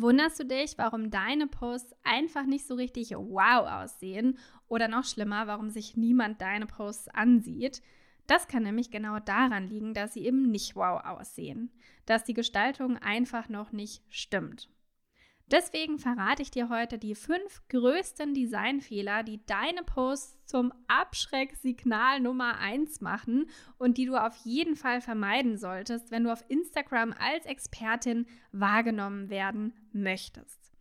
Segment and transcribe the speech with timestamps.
[0.00, 5.46] Wunderst du dich, warum deine Posts einfach nicht so richtig wow aussehen oder noch schlimmer,
[5.46, 7.82] warum sich niemand deine Posts ansieht?
[8.26, 11.70] Das kann nämlich genau daran liegen, dass sie eben nicht wow aussehen,
[12.06, 14.70] dass die Gestaltung einfach noch nicht stimmt.
[15.50, 22.58] Deswegen verrate ich dir heute die fünf größten Designfehler, die deine Posts zum Abschrecksignal Nummer
[22.58, 27.46] eins machen und die du auf jeden Fall vermeiden solltest, wenn du auf Instagram als
[27.46, 30.72] Expertin wahrgenommen werden möchtest.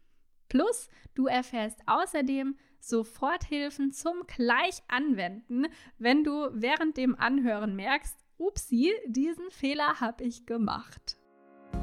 [0.49, 9.49] Plus, du erfährst außerdem Soforthilfen zum Gleichanwenden, wenn du während dem Anhören merkst, upsi, diesen
[9.49, 11.18] Fehler habe ich gemacht.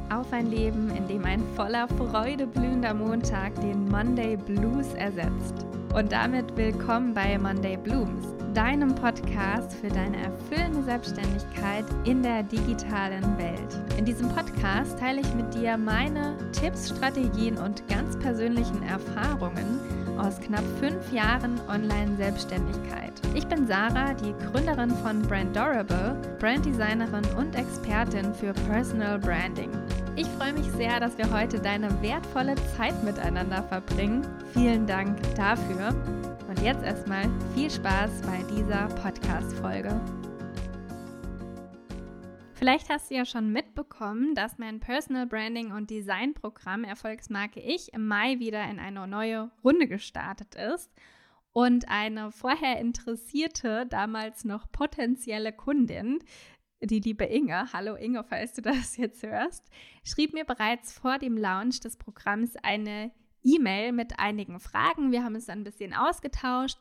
[0.08, 5.66] Auf ein Leben, in dem ein voller Freude blühender Montag den Monday Blues ersetzt.
[5.94, 13.36] Und damit willkommen bei Monday Blooms, deinem Podcast für deine erfüllende Selbstständigkeit in der digitalen
[13.36, 13.98] Welt.
[13.98, 19.80] In diesem Podcast teile ich mit dir meine Tipps, Strategien und ganz persönlichen Erfahrungen
[20.18, 23.12] aus knapp fünf Jahren Online-Selbstständigkeit.
[23.34, 29.70] Ich bin Sarah, die Gründerin von Brand Durable, Branddesignerin und Expertin für Personal Branding.
[30.18, 34.26] Ich freue mich sehr, dass wir heute deine wertvolle Zeit miteinander verbringen.
[34.54, 35.88] Vielen Dank dafür.
[36.48, 40.00] Und jetzt erstmal viel Spaß bei dieser Podcast-Folge.
[42.54, 47.92] Vielleicht hast du ja schon mitbekommen, dass mein Personal Branding und Design Programm Erfolgsmarke Ich
[47.92, 50.90] im Mai wieder in eine neue Runde gestartet ist.
[51.52, 56.20] Und eine vorher interessierte, damals noch potenzielle Kundin,
[56.86, 59.64] die liebe Inge, hallo Inge, falls du das jetzt hörst,
[60.04, 63.12] schrieb mir bereits vor dem Launch des Programms eine
[63.42, 65.12] E-Mail mit einigen Fragen.
[65.12, 66.78] Wir haben es dann ein bisschen ausgetauscht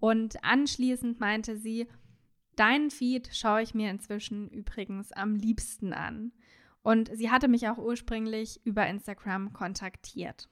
[0.00, 1.88] und anschließend meinte sie,
[2.56, 6.32] deinen Feed schaue ich mir inzwischen übrigens am liebsten an.
[6.82, 10.48] Und sie hatte mich auch ursprünglich über Instagram kontaktiert.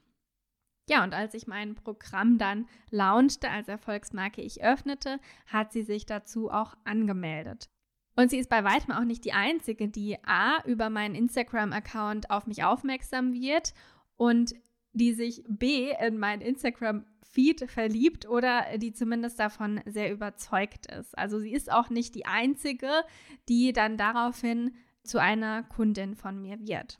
[0.89, 6.05] Ja, und als ich mein Programm dann launchte als Erfolgsmarke ich öffnete, hat sie sich
[6.05, 7.69] dazu auch angemeldet.
[8.17, 12.47] Und sie ist bei weitem auch nicht die Einzige, die A über meinen Instagram-Account auf
[12.47, 13.75] mich aufmerksam wird
[14.15, 14.55] und
[14.91, 21.15] die sich B in meinen Instagram-Feed verliebt oder die zumindest davon sehr überzeugt ist.
[21.15, 22.89] Also sie ist auch nicht die Einzige,
[23.49, 26.97] die dann daraufhin zu einer Kundin von mir wird.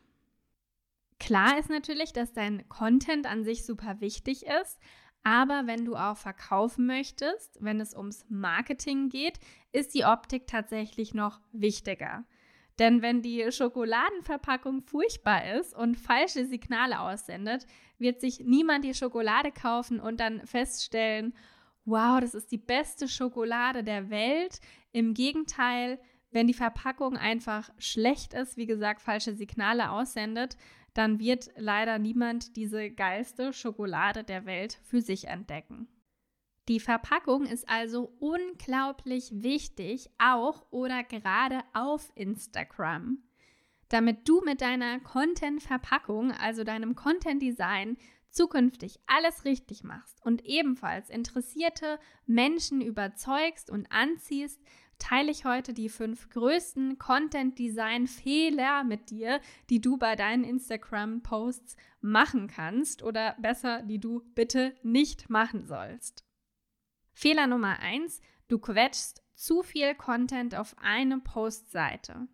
[1.20, 4.78] Klar ist natürlich, dass dein Content an sich super wichtig ist,
[5.28, 9.42] aber wenn du auch verkaufen möchtest, wenn es ums Marketing geht,
[9.74, 12.24] ist die Optik tatsächlich noch wichtiger.
[12.80, 17.66] Denn wenn die Schokoladenverpackung furchtbar ist und falsche Signale aussendet,
[17.98, 21.34] wird sich niemand die Schokolade kaufen und dann feststellen,
[21.84, 24.62] wow, das ist die beste Schokolade der Welt.
[24.94, 26.00] Im Gegenteil,
[26.32, 30.56] wenn die Verpackung einfach schlecht ist, wie gesagt, falsche Signale aussendet,
[30.98, 35.88] dann wird leider niemand diese geilste Schokolade der Welt für sich entdecken.
[36.68, 43.20] Die Verpackung ist also unglaublich wichtig, auch oder gerade auf Instagram.
[43.90, 47.98] Damit du mit deiner Content-Verpackung, also deinem Content-Design,
[48.32, 54.60] zukünftig alles richtig machst und ebenfalls interessierte Menschen überzeugst und anziehst,
[55.00, 62.48] teile ich heute die fünf größten Content-Design-Fehler mit dir, die du bei deinen Instagram-Posts machen
[62.48, 66.26] kannst oder besser, die du bitte nicht machen sollst.
[67.14, 72.28] Fehler Nummer eins: Du quetschst zu viel Content auf eine Postseite.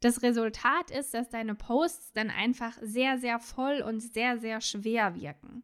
[0.00, 5.14] Das Resultat ist, dass deine Posts dann einfach sehr, sehr voll und sehr, sehr schwer
[5.14, 5.62] wirken.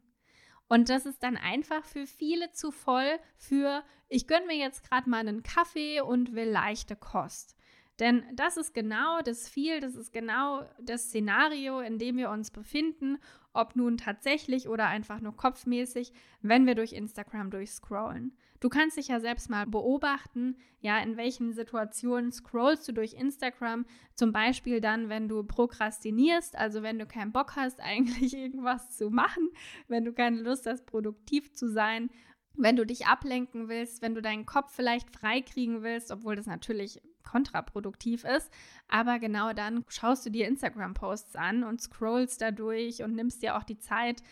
[0.69, 5.09] Und das ist dann einfach für viele zu voll für, ich gönne mir jetzt gerade
[5.09, 7.57] mal einen Kaffee und will leichte Kost.
[7.99, 12.51] Denn das ist genau das viel, das ist genau das Szenario, in dem wir uns
[12.51, 13.19] befinden,
[13.53, 18.37] ob nun tatsächlich oder einfach nur kopfmäßig, wenn wir durch Instagram durchscrollen.
[18.63, 23.87] Du kannst dich ja selbst mal beobachten, ja, in welchen Situationen scrollst du durch Instagram,
[24.15, 29.11] zum Beispiel dann, wenn du prokrastinierst, also wenn du keinen Bock hast, eigentlich irgendwas zu
[29.11, 29.51] machen,
[29.89, 32.09] wenn du keine Lust hast, produktiv zu sein
[32.55, 37.01] wenn du dich ablenken willst, wenn du deinen Kopf vielleicht freikriegen willst, obwohl das natürlich
[37.25, 38.51] kontraproduktiv ist.
[38.89, 43.57] Aber genau dann schaust du dir Instagram-Posts an und scrollst da durch und nimmst dir
[43.57, 44.23] auch die Zeit.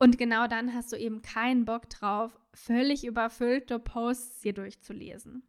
[0.00, 5.42] Und genau dann hast du eben keinen Bock drauf, völlig überfüllte Posts hier durchzulesen.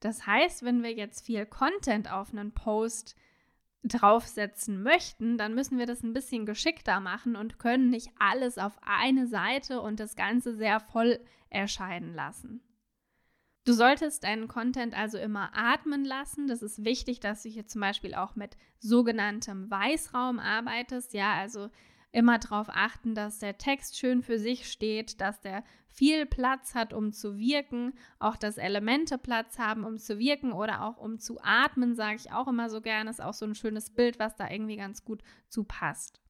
[0.00, 3.16] Das heißt, wenn wir jetzt viel Content auf einen Post
[3.82, 8.78] draufsetzen möchten, dann müssen wir das ein bisschen geschickter machen und können nicht alles auf
[8.82, 11.18] eine Seite und das Ganze sehr voll
[11.48, 12.60] erscheinen lassen.
[13.64, 16.46] Du solltest deinen Content also immer atmen lassen.
[16.46, 21.14] Das ist wichtig, dass du hier zum Beispiel auch mit sogenanntem Weißraum arbeitest.
[21.14, 21.70] Ja, also
[22.16, 26.94] immer darauf achten, dass der Text schön für sich steht, dass der viel Platz hat,
[26.94, 31.38] um zu wirken, auch dass Elemente Platz haben, um zu wirken oder auch um zu
[31.42, 34.50] atmen, sage ich auch immer so gerne, ist auch so ein schönes Bild, was da
[34.50, 36.22] irgendwie ganz gut zu passt.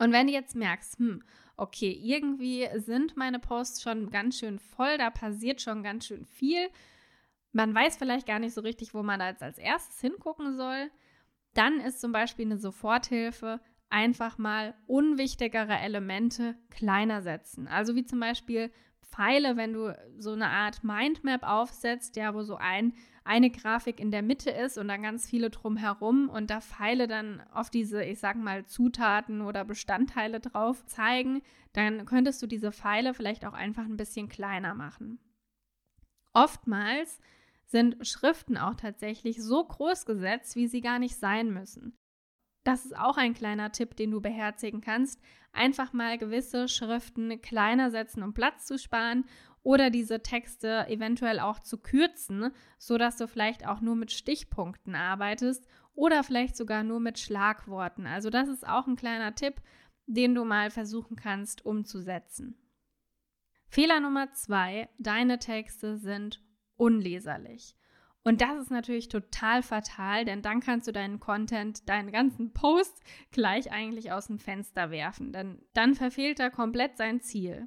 [0.00, 1.22] Und wenn du jetzt merkst, hm,
[1.56, 6.68] okay, irgendwie sind meine Posts schon ganz schön voll, da passiert schon ganz schön viel,
[7.52, 10.90] man weiß vielleicht gar nicht so richtig, wo man da jetzt als erstes hingucken soll,
[11.54, 13.60] dann ist zum Beispiel eine Soforthilfe
[13.90, 17.68] einfach mal unwichtigere Elemente kleiner setzen.
[17.68, 18.70] Also wie zum Beispiel
[19.02, 22.94] Pfeile, wenn du so eine Art Mindmap aufsetzt, ja, wo so ein,
[23.24, 27.42] eine Grafik in der Mitte ist und dann ganz viele drumherum und da Pfeile dann
[27.52, 31.42] auf diese, ich sag mal, Zutaten oder Bestandteile drauf zeigen,
[31.72, 35.18] dann könntest du diese Pfeile vielleicht auch einfach ein bisschen kleiner machen.
[36.32, 37.20] Oftmals
[37.66, 41.99] sind Schriften auch tatsächlich so groß gesetzt, wie sie gar nicht sein müssen.
[42.64, 45.20] Das ist auch ein kleiner Tipp, den du beherzigen kannst.
[45.52, 49.24] Einfach mal gewisse Schriften kleiner setzen, um Platz zu sparen
[49.62, 55.66] oder diese Texte eventuell auch zu kürzen, sodass du vielleicht auch nur mit Stichpunkten arbeitest
[55.94, 58.06] oder vielleicht sogar nur mit Schlagworten.
[58.06, 59.60] Also das ist auch ein kleiner Tipp,
[60.06, 62.56] den du mal versuchen kannst umzusetzen.
[63.68, 66.42] Fehler Nummer zwei, deine Texte sind
[66.76, 67.76] unleserlich.
[68.22, 73.02] Und das ist natürlich total fatal, denn dann kannst du deinen Content, deinen ganzen Post
[73.30, 77.66] gleich eigentlich aus dem Fenster werfen, denn dann verfehlt er komplett sein Ziel.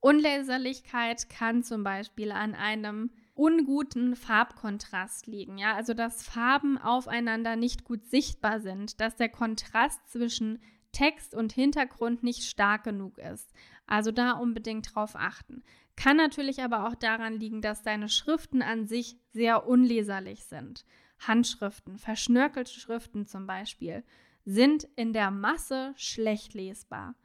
[0.00, 7.84] Unleserlichkeit kann zum Beispiel an einem unguten Farbkontrast liegen, ja, also dass Farben aufeinander nicht
[7.84, 10.60] gut sichtbar sind, dass der Kontrast zwischen
[10.92, 13.52] Text und Hintergrund nicht stark genug ist.
[13.88, 15.64] Also da unbedingt drauf achten.
[15.96, 20.84] Kann natürlich aber auch daran liegen, dass deine Schriften an sich sehr unleserlich sind.
[21.18, 24.04] Handschriften, verschnörkelte Schriften zum Beispiel,
[24.44, 27.16] sind in der Masse schlecht lesbar.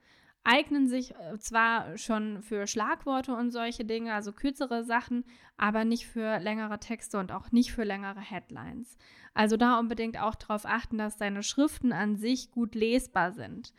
[0.45, 5.24] Eignen sich äh, zwar schon für Schlagworte und solche Dinge, also kürzere Sachen,
[5.57, 8.98] aber nicht für längere Texte und auch nicht für längere Headlines.
[9.33, 13.74] Also da unbedingt auch darauf achten, dass deine Schriften an sich gut lesbar sind.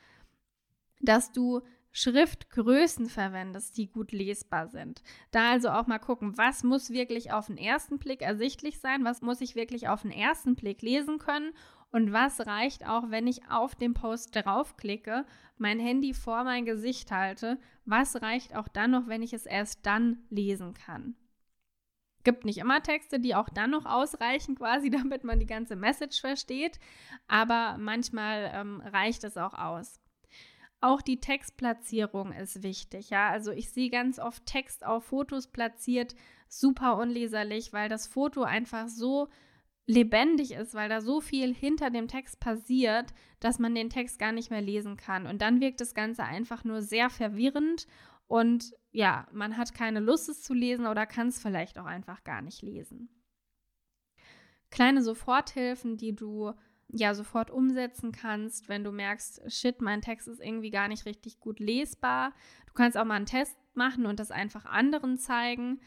[1.01, 1.63] Dass du
[1.97, 5.03] Schriftgrößen verwendest, die gut lesbar sind.
[5.31, 9.23] Da also auch mal gucken, was muss wirklich auf den ersten Blick ersichtlich sein, was
[9.23, 11.53] muss ich wirklich auf den ersten Blick lesen können
[11.93, 15.25] und was reicht auch, wenn ich auf den Post draufklicke,
[15.57, 19.87] mein Handy vor mein Gesicht halte, was reicht auch dann noch, wenn ich es erst
[19.87, 21.15] dann lesen kann.
[22.25, 26.21] Gibt nicht immer Texte, die auch dann noch ausreichen, quasi, damit man die ganze Message
[26.21, 26.81] versteht,
[27.29, 30.01] aber manchmal ähm, reicht es auch aus.
[30.85, 33.31] Auch die Textplatzierung ist wichtig, ja.
[33.31, 36.15] Also ich sehe ganz oft Text auf Fotos platziert,
[36.47, 39.29] super unleserlich, weil das Foto einfach so
[39.87, 44.33] lebendig ist, weil da so viel hinter dem Text passiert, dass man den Text gar
[44.33, 45.27] nicht mehr lesen kann.
[45.27, 47.87] Und dann wirkt das Ganze einfach nur sehr verwirrend
[48.27, 52.25] und ja, man hat keine Lust, es zu lesen oder kann es vielleicht auch einfach
[52.25, 53.09] gar nicht lesen.
[54.71, 56.53] Kleine Soforthilfen, die du
[56.89, 61.41] ja sofort umsetzen kannst, wenn du merkst, shit, mein Text ist irgendwie gar nicht richtig
[61.41, 62.33] gut lesbar.
[62.67, 65.81] Du kannst auch mal einen Test machen und das einfach anderen zeigen.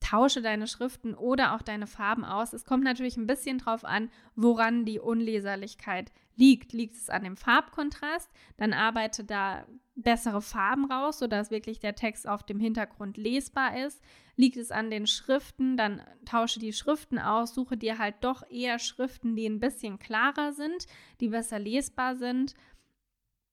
[0.00, 2.52] Tausche deine Schriften oder auch deine Farben aus.
[2.52, 6.72] Es kommt natürlich ein bisschen drauf an, woran die Unleserlichkeit liegt.
[6.72, 8.30] Liegt es an dem Farbkontrast?
[8.56, 14.02] Dann arbeite da bessere Farben raus, sodass wirklich der Text auf dem Hintergrund lesbar ist.
[14.36, 18.78] Liegt es an den Schriften, dann tausche die Schriften aus, suche dir halt doch eher
[18.78, 20.86] Schriften, die ein bisschen klarer sind,
[21.20, 22.54] die besser lesbar sind.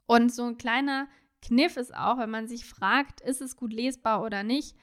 [0.07, 1.07] Und so ein kleiner
[1.41, 4.75] Kniff ist auch, wenn man sich fragt, ist es gut lesbar oder nicht,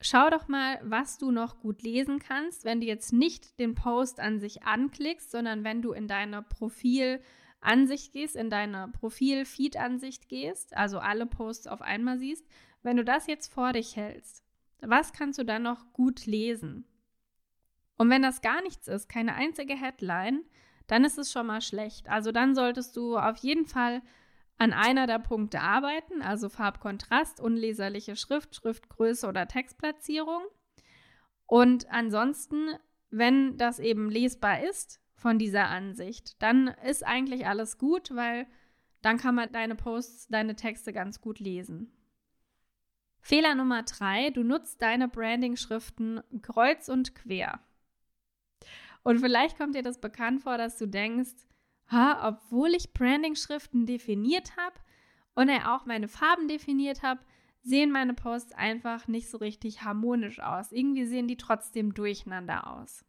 [0.00, 4.20] Schau doch mal, was du noch gut lesen kannst, wenn du jetzt nicht den Post
[4.20, 6.42] an sich anklickst, sondern wenn du in deine
[7.66, 12.46] Profilansicht gehst, in deine Profil-Feed-Ansicht gehst, also alle Posts auf einmal siehst.
[12.82, 14.44] Wenn du das jetzt vor dich hältst,
[14.80, 16.86] was kannst du dann noch gut lesen?
[17.98, 20.44] Und wenn das gar nichts ist, keine einzige Headline,
[20.86, 22.08] dann ist es schon mal schlecht.
[22.08, 24.00] Also dann solltest du auf jeden Fall
[24.58, 30.42] an einer der Punkte arbeiten, also Farbkontrast, unleserliche Schrift, Schriftgröße oder Textplatzierung.
[31.46, 32.68] Und ansonsten,
[33.10, 38.46] wenn das eben lesbar ist von dieser Ansicht, dann ist eigentlich alles gut, weil
[39.02, 41.90] dann kann man deine Posts, deine Texte ganz gut lesen.
[43.20, 47.60] Fehler Nummer drei, du nutzt deine Branding-Schriften kreuz und quer.
[49.02, 51.34] Und vielleicht kommt dir das bekannt vor, dass du denkst,
[51.90, 54.76] ha, obwohl ich Branding-Schriften definiert habe
[55.34, 57.20] und auch meine Farben definiert habe,
[57.62, 60.72] sehen meine Posts einfach nicht so richtig harmonisch aus.
[60.72, 63.04] Irgendwie sehen die trotzdem durcheinander aus.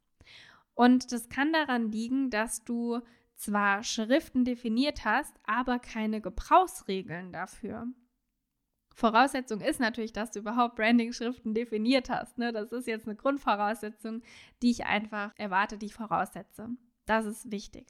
[0.78, 3.02] Und das kann daran liegen, dass du
[3.34, 7.88] zwar Schriften definiert hast, aber keine Gebrauchsregeln dafür.
[8.94, 12.38] Voraussetzung ist natürlich, dass du überhaupt Branding-Schriften definiert hast.
[12.38, 12.52] Ne?
[12.52, 14.22] Das ist jetzt eine Grundvoraussetzung,
[14.62, 16.70] die ich einfach erwarte, die ich voraussetze.
[17.08, 17.88] Das ist wichtig.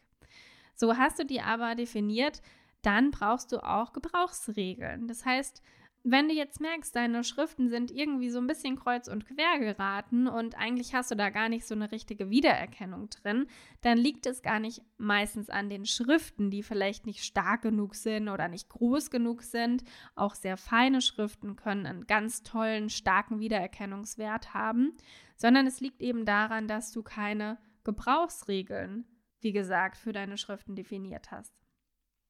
[0.74, 2.42] So hast du die aber definiert,
[2.84, 5.10] dann brauchst du auch Gebrauchsregeln.
[5.10, 5.62] Das heißt,
[6.04, 10.28] wenn du jetzt merkst, deine Schriften sind irgendwie so ein bisschen kreuz und quer geraten
[10.28, 13.48] und eigentlich hast du da gar nicht so eine richtige Wiedererkennung drin,
[13.82, 18.30] dann liegt es gar nicht meistens an den Schriften, die vielleicht nicht stark genug sind
[18.30, 19.84] oder nicht groß genug sind.
[20.16, 24.96] Auch sehr feine Schriften können einen ganz tollen, starken Wiedererkennungswert haben,
[25.36, 29.06] sondern es liegt eben daran, dass du keine Gebrauchsregeln,
[29.42, 31.54] wie gesagt, für deine Schriften definiert hast.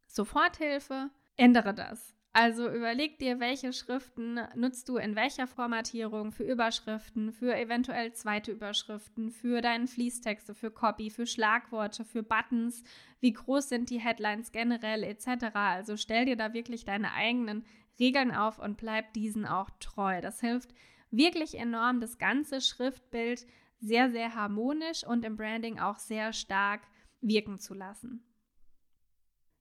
[0.08, 2.17] Soforthilfe, ändere das.
[2.40, 8.52] Also überleg dir, welche Schriften nutzt du in welcher Formatierung für Überschriften, für eventuell zweite
[8.52, 12.84] Überschriften, für deinen Fließtexte, für Copy, für Schlagworte, für Buttons,
[13.22, 15.46] wie groß sind die Headlines generell etc.
[15.56, 17.66] Also stell dir da wirklich deine eigenen
[18.00, 20.22] Regeln auf und bleib diesen auch treu.
[20.22, 20.76] Das hilft
[21.10, 23.48] wirklich enorm, das ganze Schriftbild
[23.80, 26.82] sehr, sehr harmonisch und im Branding auch sehr stark
[27.20, 28.24] wirken zu lassen.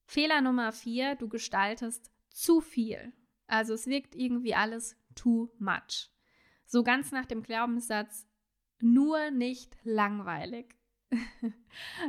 [0.05, 3.13] Fehler Nummer vier, du gestaltest zu viel.
[3.47, 6.11] Also es wirkt irgendwie alles too much.
[6.67, 8.27] So ganz nach dem Glaubenssatz,
[8.81, 10.77] nur nicht langweilig.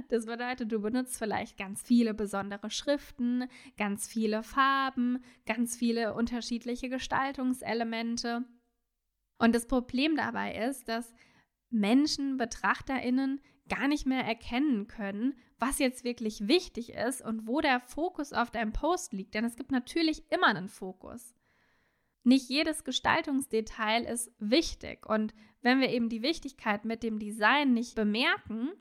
[0.07, 6.87] Das bedeutet, du benutzt vielleicht ganz viele besondere Schriften, ganz viele Farben, ganz viele unterschiedliche
[6.87, 8.45] Gestaltungselemente.
[9.37, 11.13] Und das Problem dabei ist, dass
[11.69, 17.79] Menschen, Betrachterinnen gar nicht mehr erkennen können, was jetzt wirklich wichtig ist und wo der
[17.79, 19.33] Fokus auf deinem Post liegt.
[19.33, 21.33] Denn es gibt natürlich immer einen Fokus.
[22.23, 25.05] Nicht jedes Gestaltungsdetail ist wichtig.
[25.05, 28.71] Und wenn wir eben die Wichtigkeit mit dem Design nicht bemerken,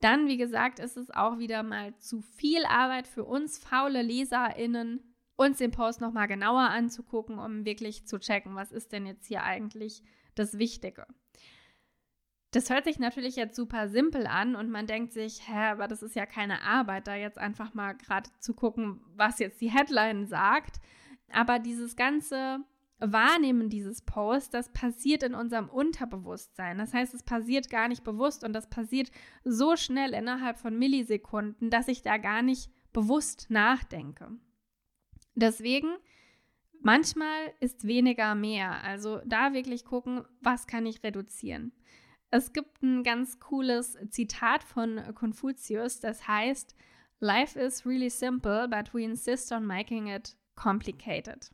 [0.00, 5.00] dann, wie gesagt, ist es auch wieder mal zu viel Arbeit für uns faule LeserInnen,
[5.36, 9.42] uns den Post nochmal genauer anzugucken, um wirklich zu checken, was ist denn jetzt hier
[9.42, 10.02] eigentlich
[10.34, 11.06] das Wichtige.
[12.54, 16.04] Das hört sich natürlich jetzt super simpel an und man denkt sich, hä, aber das
[16.04, 20.28] ist ja keine Arbeit, da jetzt einfach mal gerade zu gucken, was jetzt die Headline
[20.28, 20.76] sagt.
[21.32, 22.60] Aber dieses ganze
[23.00, 26.78] Wahrnehmen dieses Posts, das passiert in unserem Unterbewusstsein.
[26.78, 29.10] Das heißt, es passiert gar nicht bewusst und das passiert
[29.42, 34.28] so schnell innerhalb von Millisekunden, dass ich da gar nicht bewusst nachdenke.
[35.34, 35.88] Deswegen,
[36.80, 38.84] manchmal ist weniger mehr.
[38.84, 41.72] Also da wirklich gucken, was kann ich reduzieren.
[42.34, 46.74] Es gibt ein ganz cooles Zitat von Konfuzius, das heißt,
[47.20, 51.52] Life is really simple, but we insist on making it complicated.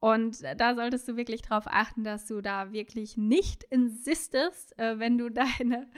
[0.00, 5.16] Und da solltest du wirklich darauf achten, dass du da wirklich nicht insistest, äh, wenn
[5.16, 5.90] du deine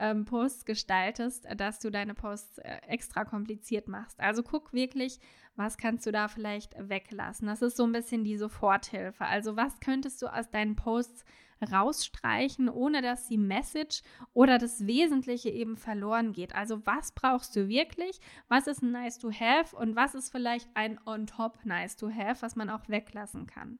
[0.00, 4.18] ähm, Posts gestaltest, dass du deine Posts äh, extra kompliziert machst.
[4.18, 5.20] Also guck wirklich,
[5.54, 7.46] was kannst du da vielleicht weglassen.
[7.46, 9.24] Das ist so ein bisschen die Soforthilfe.
[9.24, 11.24] Also was könntest du aus deinen Posts
[11.64, 14.02] rausstreichen, ohne dass die Message
[14.32, 16.54] oder das Wesentliche eben verloren geht.
[16.54, 18.20] Also was brauchst du wirklich?
[18.48, 22.10] Was ist ein nice to have und was ist vielleicht ein on top nice to
[22.10, 23.78] have, was man auch weglassen kann?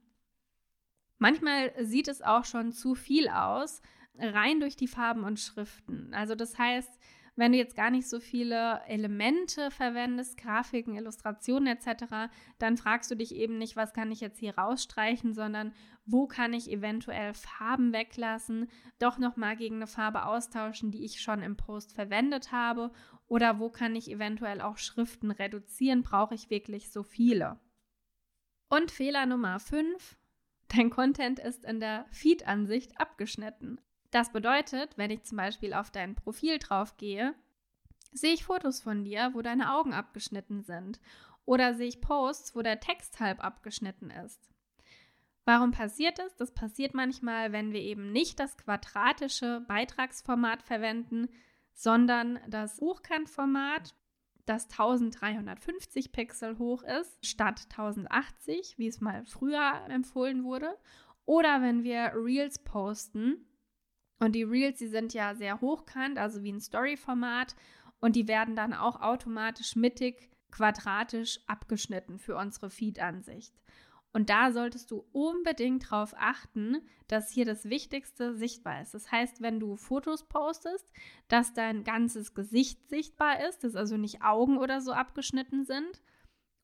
[1.18, 3.80] Manchmal sieht es auch schon zu viel aus,
[4.18, 6.12] rein durch die Farben und Schriften.
[6.12, 6.98] Also das heißt,
[7.36, 13.16] wenn du jetzt gar nicht so viele Elemente verwendest, Grafiken, Illustrationen etc., dann fragst du
[13.16, 15.72] dich eben nicht, was kann ich jetzt hier rausstreichen, sondern
[16.06, 21.42] wo kann ich eventuell Farben weglassen, doch nochmal gegen eine Farbe austauschen, die ich schon
[21.42, 22.92] im Post verwendet habe
[23.26, 27.58] oder wo kann ich eventuell auch Schriften reduzieren, brauche ich wirklich so viele.
[28.68, 30.16] Und Fehler Nummer 5,
[30.68, 33.80] dein Content ist in der Feed-Ansicht abgeschnitten.
[34.14, 37.34] Das bedeutet, wenn ich zum Beispiel auf dein Profil drauf gehe,
[38.12, 41.00] sehe ich Fotos von dir, wo deine Augen abgeschnitten sind.
[41.46, 44.52] Oder sehe ich Posts, wo der Text halb abgeschnitten ist.
[45.44, 46.36] Warum passiert das?
[46.36, 51.28] Das passiert manchmal, wenn wir eben nicht das quadratische Beitragsformat verwenden,
[51.72, 53.96] sondern das Hochkantformat,
[54.46, 60.78] das 1350 Pixel hoch ist, statt 1080, wie es mal früher empfohlen wurde.
[61.24, 63.44] Oder wenn wir Reels posten,
[64.18, 67.56] und die Reels, die sind ja sehr hochkant, also wie ein Story-Format.
[68.00, 73.54] Und die werden dann auch automatisch mittig, quadratisch abgeschnitten für unsere Feed-Ansicht.
[74.12, 78.94] Und da solltest du unbedingt darauf achten, dass hier das Wichtigste sichtbar ist.
[78.94, 80.88] Das heißt, wenn du Fotos postest,
[81.26, 86.02] dass dein ganzes Gesicht sichtbar ist, dass also nicht Augen oder so abgeschnitten sind.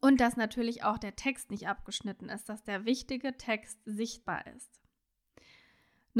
[0.00, 4.79] Und dass natürlich auch der Text nicht abgeschnitten ist, dass der wichtige Text sichtbar ist.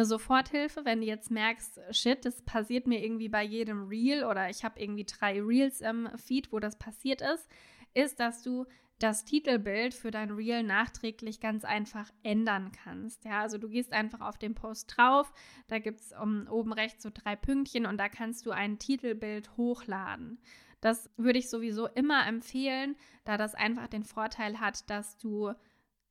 [0.01, 4.49] Eine Soforthilfe, wenn du jetzt merkst, shit, das passiert mir irgendwie bei jedem Reel oder
[4.49, 7.47] ich habe irgendwie drei Reels im Feed, wo das passiert ist,
[7.93, 8.65] ist, dass du
[8.99, 13.25] das Titelbild für dein Reel nachträglich ganz einfach ändern kannst.
[13.25, 15.33] Ja, also du gehst einfach auf den Post drauf,
[15.69, 19.57] da gibt es um, oben rechts so drei Pünktchen und da kannst du ein Titelbild
[19.57, 20.39] hochladen.
[20.81, 25.53] Das würde ich sowieso immer empfehlen, da das einfach den Vorteil hat, dass du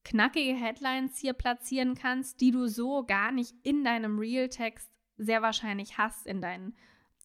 [0.09, 5.97] knackige Headlines hier platzieren kannst, die du so gar nicht in deinem Reel-Text sehr wahrscheinlich
[5.97, 6.75] hast in deinen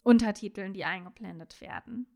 [0.03, 2.07] Untertiteln, die eingeblendet werden.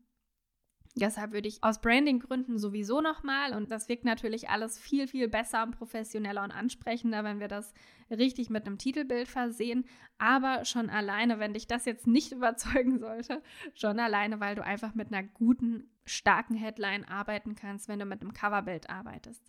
[0.95, 5.63] Deshalb würde ich aus Branding-Gründen sowieso nochmal, und das wirkt natürlich alles viel, viel besser
[5.63, 7.73] und professioneller und ansprechender, wenn wir das
[8.11, 9.85] richtig mit einem Titelbild versehen.
[10.17, 13.41] Aber schon alleine, wenn dich das jetzt nicht überzeugen sollte,
[13.73, 18.21] schon alleine, weil du einfach mit einer guten, starken Headline arbeiten kannst, wenn du mit
[18.21, 19.43] einem Coverbild arbeitest.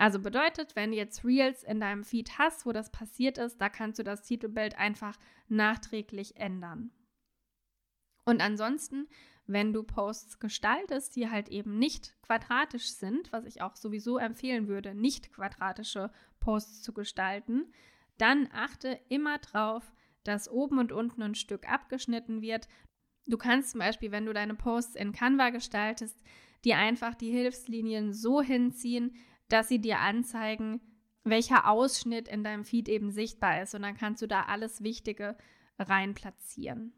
[0.00, 3.68] Also bedeutet, wenn du jetzt Reels in deinem Feed hast, wo das passiert ist, da
[3.68, 6.90] kannst du das Titelbild einfach nachträglich ändern.
[8.24, 9.08] Und ansonsten,
[9.46, 14.68] wenn du Posts gestaltest, die halt eben nicht quadratisch sind, was ich auch sowieso empfehlen
[14.68, 17.70] würde, nicht quadratische Posts zu gestalten,
[18.16, 19.92] dann achte immer drauf,
[20.24, 22.68] dass oben und unten ein Stück abgeschnitten wird.
[23.26, 26.22] Du kannst zum Beispiel, wenn du deine Posts in Canva gestaltest,
[26.64, 29.14] dir einfach die Hilfslinien so hinziehen,
[29.52, 30.80] dass sie dir anzeigen,
[31.24, 33.74] welcher Ausschnitt in deinem Feed eben sichtbar ist.
[33.74, 35.36] Und dann kannst du da alles Wichtige
[35.78, 36.92] rein platzieren.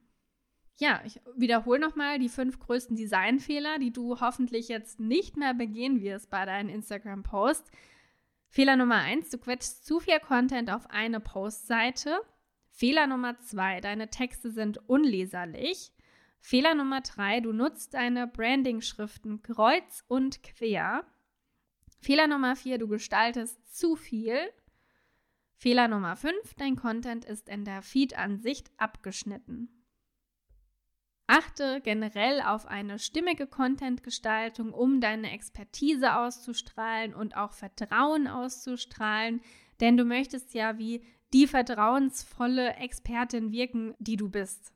[0.76, 6.00] Ja, ich wiederhole nochmal die fünf größten Designfehler, die du hoffentlich jetzt nicht mehr begehen
[6.00, 7.71] wirst bei deinen Instagram-Posts.
[8.49, 12.21] Fehler Nummer eins, du quetschst zu viel Content auf eine Postseite.
[12.71, 15.92] Fehler Nummer zwei, deine Texte sind unleserlich.
[16.40, 21.04] Fehler Nummer drei, du nutzt deine Branding-Schriften kreuz und quer.
[22.02, 24.37] Fehler Nummer 4, du gestaltest zu viel.
[25.54, 29.68] Fehler Nummer 5, dein Content ist in der Feed-Ansicht abgeschnitten.
[31.28, 39.40] Achte generell auf eine stimmige Content-Gestaltung, um deine Expertise auszustrahlen und auch Vertrauen auszustrahlen,
[39.80, 44.72] denn du möchtest ja wie die vertrauensvolle Expertin wirken, die du bist.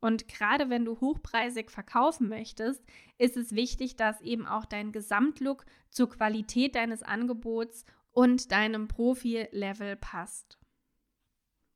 [0.00, 2.82] Und gerade wenn du hochpreisig verkaufen möchtest,
[3.18, 9.96] ist es wichtig, dass eben auch dein Gesamtlook zur Qualität deines Angebots und deinem Profi-Level
[9.96, 10.58] passt.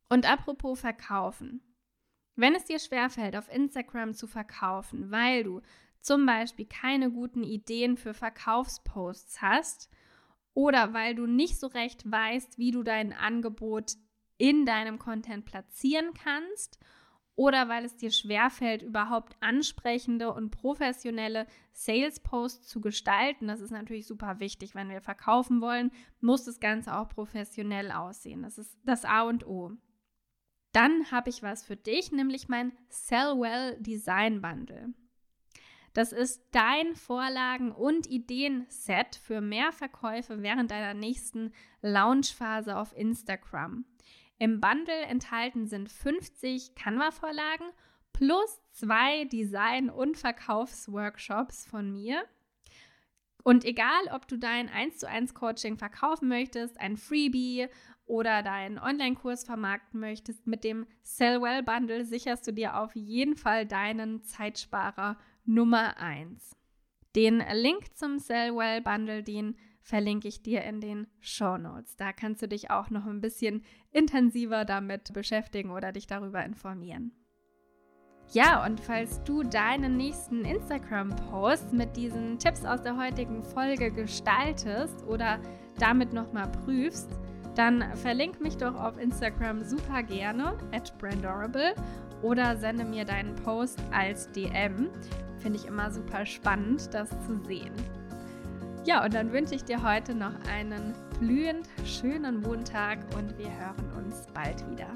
[0.08, 1.62] Und apropos Verkaufen.
[2.34, 5.60] Wenn es dir schwerfällt, auf Instagram zu verkaufen, weil du
[6.00, 9.90] zum Beispiel keine guten Ideen für Verkaufsposts hast
[10.52, 13.92] oder weil du nicht so recht weißt, wie du dein Angebot
[14.36, 16.78] in deinem Content platzieren kannst
[17.36, 23.48] oder weil es dir schwerfällt, überhaupt ansprechende und professionelle Sales-Posts zu gestalten.
[23.48, 24.74] Das ist natürlich super wichtig.
[24.74, 28.42] Wenn wir verkaufen wollen, muss das Ganze auch professionell aussehen.
[28.42, 29.72] Das ist das A und O.
[30.72, 34.92] Dann habe ich was für dich, nämlich mein Sellwell Design Bundle.
[35.92, 43.84] Das ist dein Vorlagen- und Ideen-Set für mehr Verkäufe während deiner nächsten Launchphase auf Instagram.
[44.38, 47.66] Im Bundle enthalten sind 50 Canva-Vorlagen
[48.12, 52.24] plus zwei Design- und Verkaufsworkshops von mir.
[53.42, 57.68] Und egal, ob du dein 1 zu 1 Coaching verkaufen möchtest, ein Freebie
[58.06, 63.66] oder deinen Online-Kurs vermarkten möchtest, mit dem Sellwell Bundle sicherst du dir auf jeden Fall
[63.66, 66.56] deinen Zeitsparer Nummer 1.
[67.14, 71.96] Den Link zum Sellwell Bundle, den verlinke ich dir in den Show Notes.
[71.96, 77.12] Da kannst du dich auch noch ein bisschen intensiver damit beschäftigen oder dich darüber informieren.
[78.32, 85.04] Ja, und falls du deinen nächsten Instagram-Post mit diesen Tipps aus der heutigen Folge gestaltest
[85.06, 85.38] oder
[85.78, 87.10] damit nochmal prüfst,
[87.54, 91.74] dann verlink mich doch auf Instagram super gerne at brandorable
[92.22, 94.88] oder sende mir deinen Post als DM.
[95.38, 97.74] Finde ich immer super spannend, das zu sehen.
[98.84, 103.90] Ja, und dann wünsche ich dir heute noch einen blühend schönen Montag und wir hören
[103.96, 104.88] uns bald wieder.